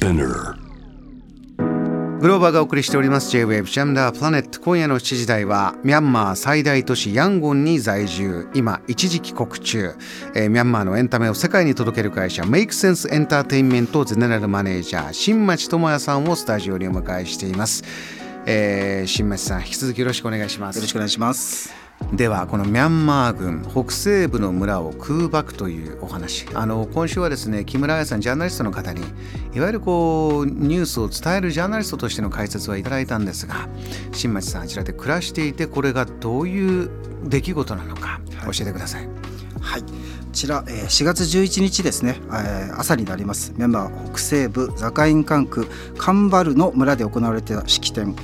[0.00, 0.06] グ
[2.26, 3.30] ローバーがお送りしております。
[3.32, 8.48] J-Wave ジャムダープラネット今夜の7時台はミャンマー最大都市ヤンゴンに在住。
[8.54, 9.92] 今一時帰国中、
[10.34, 17.84] えーミャンマーのエンタメを世界に届ける会社メイクセンスエンターテインメントゼネラルマネージャー新町智也さんをスタジオにお迎えしています、
[18.46, 21.72] えー新町さん引き続きよろしくお願いしますよろしくお願いします。
[22.12, 29.02] ではこのミャンマー軍北西部の村を空爆というお話あの今週はですね木村彩さんジャーナリストの方に
[29.54, 33.68] いわゆるこうニュースを伝えるジャーナリストとしての解説はいただいたんですが
[34.12, 36.90] 新町さんあちらで暮らしていてこれがどういう
[37.24, 39.08] 出来事なのか教えてください。
[39.60, 39.82] はい。
[39.82, 39.88] こ
[40.30, 43.52] ちら、えー4月11日ですね、えー朝になります。
[43.56, 45.66] ミャンマー北西部ザカイン管区
[45.98, 48.14] カンバルの村で行われた式典。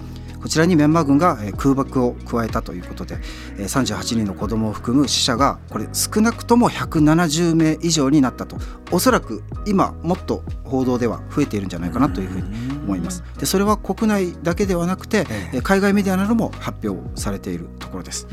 [0.41, 3.19] こちらにミャンマー軍がえー空爆を加えたということで
[3.59, 8.57] えー38人の子供を含む死者がこれ少なくとも170名以上になったと。
[8.93, 12.45] おそらく今もっと報道では増えているんじゃないかなというふうに
[12.85, 13.25] 思います。
[13.39, 15.27] でそれは国内だけではなくて
[15.65, 18.29] 海外メディアなども発表されているところです。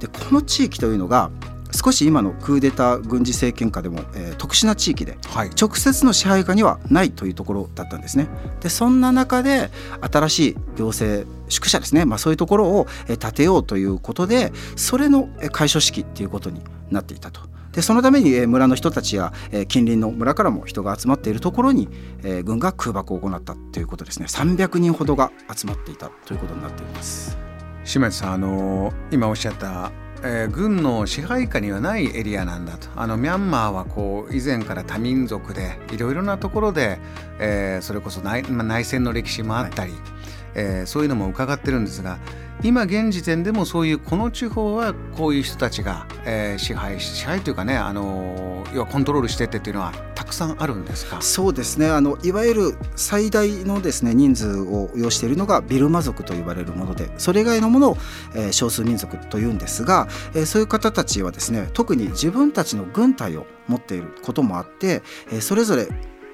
[0.00, 1.30] でこの地域というのが
[1.72, 8.28] 少し今のクーデター軍事政権下でも、えー特殊な地域ではい、直接の支配下にはないというところだったんですね。
[8.60, 9.70] でそんな中で
[10.00, 17.40] 新しい行政宿舎ですね、まあ、そういうところをえー建てようということでそれのえー開所式っていうことになっていたと。
[17.72, 21.88] でそのためにえー村の人たちやえー近隣の村からも人が集まっているところに
[22.22, 27.38] えー軍が空爆を行ったということですね300人ほどが集まっていたということになっています。
[27.84, 29.90] 新町さんあの今おっしゃった、
[30.24, 32.88] えー軍の支配下にはないエリアなんだと。
[32.96, 36.98] あのミャンマーはこう以前から多民族でいろいろなところで、
[37.38, 39.92] えーそれこそ内,、まあ、内戦の歴史もあったり、
[40.54, 42.18] えーそういうのも伺ってるんですが
[42.62, 51.20] 今現時点でもそういうこの地方はこういう人たちが、えー支配し支配というかねあの要はコントロールしてってっていうのはたくさんあるんですか？
[51.20, 51.88] そうですね。
[51.90, 57.96] あのいわゆる最大のですね人数を要しているのがビルマ族と呼ばれるものでそれ以外のものを、
[58.34, 65.02] えー少数民族というんですが、えーそういう方たちはですね特に自分たちの軍隊を持っていることもあって、
[65.32, 65.88] えーそれぞれ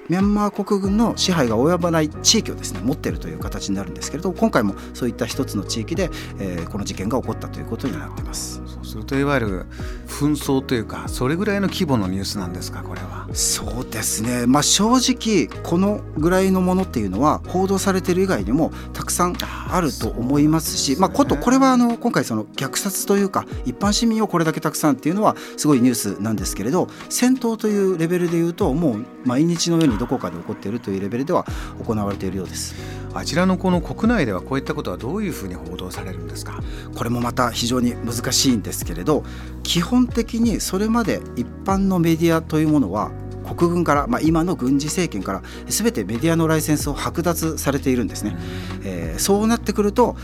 [0.09, 6.09] ミャンマー国軍の支配が及ばない地域をですね持っているという形になるんですけれど今回もそういった一つの地域で、
[6.39, 8.61] えーこの事件が起こったということになっています。
[8.65, 9.65] そうするといわゆる
[10.07, 13.27] 紛争というかそれぐらいの規模のニュースなんですかこれは。
[13.33, 19.35] そうですね、まあ、正直このぐらいのものっていうのは報道されてる以外にもたくさん
[19.71, 31.45] あると思いますしまあ、ことこれはあの今回その虐殺というか一般市民をこれだけたくさんっていうのはすごいニュースなんですけれど戦闘というレベルでいうともう毎日のようにどこかで起こっているというレベルでは
[31.85, 32.75] 行われているようです。
[33.13, 36.61] あちらのこの国内ではこういったことはどういうふうに報道されるんですか？
[36.95, 39.23] これもまた非常に難しいんですけれど
[39.63, 43.11] 基本的にそれまで一般のメディアというものは
[43.57, 48.37] 国軍から、まあ、今の軍事政権から全てメディアのライセンスを剥奪されているんですね、
[48.83, 50.15] えーそうなってくると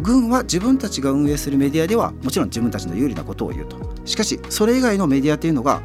[0.00, 3.76] 軍は自分たちが運営するメディアではもちろん自分たちの有利なことを言うと。
[4.04, 5.82] しかしそれ以外のメディアっていうのが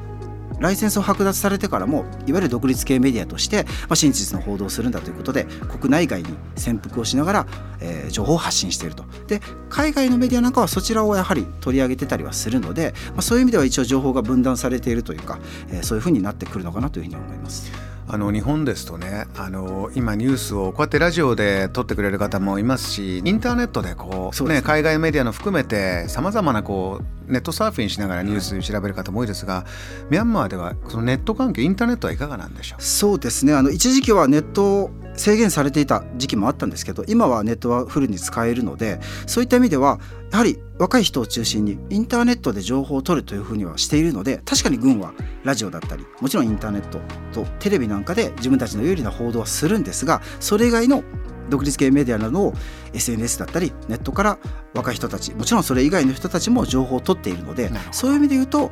[0.59, 7.47] ライセンスを剥奪されてからもいわゆる独立系メディアとして、まあ、真実の報道をするんだということで国内外に潜伏をしながら、
[7.81, 17.71] えー情報を発信しているとで海外のメディアなんかはそちらをやはり取り上げてたりはするので、まあ、そういう意味では一応情報が分断されているというか、えーそういうふうになってくるのかなというふうに思います。
[18.11, 29.65] あの日本ですとねあの今ニュースをこうやってラジオで撮ってくれる方もいますしインターネットでこうね海外メディアの含めてさまざまなこうネットサーフィンしながらニュース調べる方も多いですが、
[30.09, 32.81] ミャンマーではそのネット環境インターネットはいかがなんでしょう？
[32.83, 33.53] そうですね。
[33.53, 39.99] あの一時期はネットを制限されていた時期もあったんですけど今はネットはフルに使えるのでそういった意味では
[40.31, 45.13] やはり若い人を中心にインターネットで情報を取るというふうにはしているので確かに軍は
[45.43, 46.99] ラジオだったりもちろんインターネット
[47.33, 51.03] とテレビなんかで自分たちの有利な報道はするんですがそれ以外の
[51.49, 52.53] 独立系メディアなどを
[52.93, 54.39] SNS だったりネットから
[54.73, 58.71] 若い人たちもちろんそれ以外の人たちも情報を取っているのでそういう意味で言うと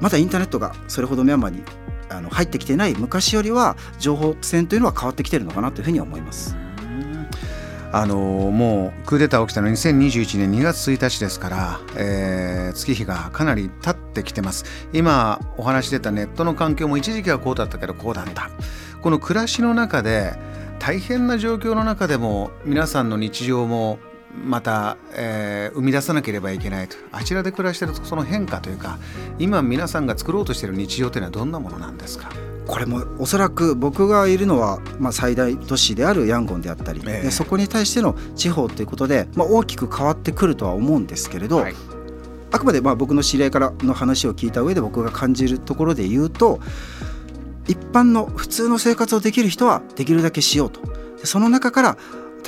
[0.00, 1.62] まだインターネットがそれほどミャンマーに
[2.10, 6.56] あの入ってきてない昔よりは情報戦というのは変わってきてるのかなというふうには思います。
[7.94, 14.64] あのもうクーデター起きたの2021年2月1日ですから、えー月日がかなり経ってきてます。
[14.94, 18.50] 今お話出たネットの環境も一時期はこうだったけどこうだった。
[19.02, 20.32] この暮らしの中で
[20.82, 24.00] 大変な状況の中でも皆さんの日常も
[24.34, 26.96] また、えー生み出さなければいけないと。
[27.12, 28.98] あちらで暮らしてるとその変化というか
[29.38, 32.32] 今皆さんが作ろうとしている日常というのはどんなものなんですか？
[32.66, 37.22] これもおそらく僕がいるのは、まあ、最大都市であるヤンゴンであったり、ええ。
[37.22, 41.74] でそこに対しての地方ということで、まあ、大きく変わってくるとは思うんですけれど、はい。
[42.50, 46.58] あくまでまあ僕の知り合いからの話を聞いた上で僕が感じるところで言うと
[47.68, 50.80] 一般の普通の生活をできる人はできるだけしようと。
[51.24, 51.98] その中から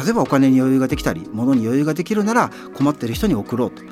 [0.02, 3.82] 例えばお金に余裕ができたり物に余裕ができるなら困っている人に送ろうと、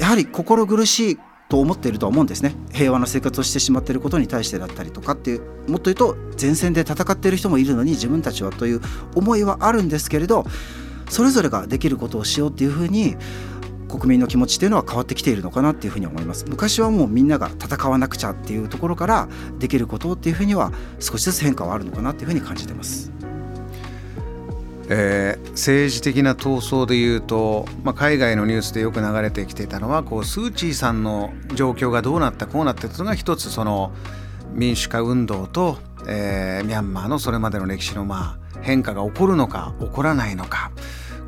[0.00, 1.18] やはり心苦しい
[1.50, 2.54] と思っていると思うんですね。
[2.72, 8.80] 平和な生活をしてしまっていることに対してだったりとかっていうもっと言うと前線で戦っている人もいるのに自分たちはという
[9.14, 10.44] 思いはあるんですけれど
[11.10, 13.16] それぞれができることをしようっていうふうに
[13.98, 16.44] 国民の気持ちっていうのは変わってきているのかなっていうふうに思います。
[16.48, 19.28] 昔はもうみんなが戦わなくちゃっていうところから
[19.60, 23.12] できることっていうふうには少しずつ変化はあるのかなっていうふうに感じてます。
[24.88, 33.92] えー、政治的な闘争でいうと、まあ、海外のニュースでよく流れてきていたのはこうスー・チーさんの状況がどうなったこうなったというのが一つその
[34.52, 40.70] 民主化運動と、えー、ミャンマーのそれまでの歴史のまあ変化が起こるのか起こらないのか。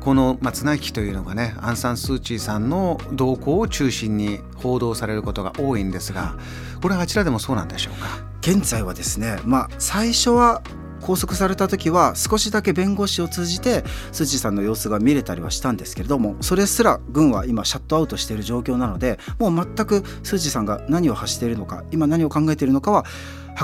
[0.07, 6.37] この、まあ、綱引きというのがねアウン・サン・スー・チーさんの動向を中心に報道されることが多いんですが
[6.81, 8.07] これはあちらでもそうなんでしょうか？
[8.39, 10.61] 現在はですね、まあ、最初は
[11.01, 13.83] 拘束された時は少しだけ弁護士を通じて
[14.13, 23.03] スー・チーさんの様子が見れたりはしたんですけれどもそれすら軍は今シャットアウトしている状況なのでもう全くスー・チーさんが何を発しているのか今何を考えているのかは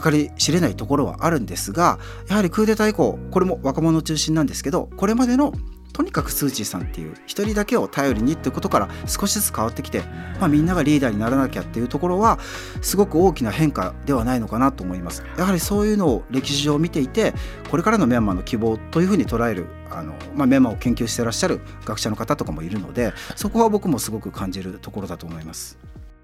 [0.03, 5.53] 計り知れないところはあるんですがやはりクーデター以降これも若者中心なんですけどこれまでの
[5.93, 10.01] とにかくスー・チーさんっていう一人だけを頼りにっていうことから少しずつ変わってきて、
[10.39, 12.39] まあ、みんながリーダーにならなきゃっていうところは
[12.81, 17.33] すごく大きな変化ではないのかなと思いますやはりそういうのを歴史上見ていて
[17.69, 25.77] これからのミャンマーの希望というふうに捉えるあの、まあ、ミャンマーを研究してらっしゃる学者の方とかもいるのでそこは僕もすごく感じるところだと思います。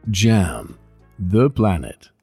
[0.10, 0.76] JAM
[1.20, 2.19] The Planet